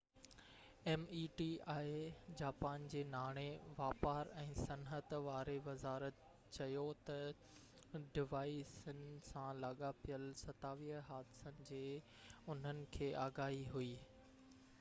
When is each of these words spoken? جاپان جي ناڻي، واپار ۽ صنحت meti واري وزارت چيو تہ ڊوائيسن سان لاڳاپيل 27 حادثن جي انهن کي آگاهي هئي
جاپان 2.39 2.85
جي 2.93 3.01
ناڻي، 3.09 3.43
واپار 3.81 4.31
۽ 4.43 4.55
صنحت 4.61 5.11
meti 5.13 5.19
واري 5.27 5.55
وزارت 5.67 6.23
چيو 6.57 6.85
تہ 7.11 7.21
ڊوائيسن 8.17 9.03
سان 9.31 9.61
لاڳاپيل 9.67 10.27
27 10.47 10.99
حادثن 11.11 11.61
جي 11.71 11.83
انهن 12.55 12.81
کي 12.97 13.11
آگاهي 13.27 13.61
هئي 13.77 13.91